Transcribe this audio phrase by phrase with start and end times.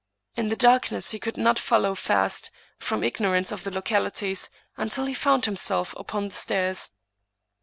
[0.35, 5.13] In the darkness he could not follow fast^ from ignorance of the localities, until he
[5.13, 6.89] found himself upoa the stairs.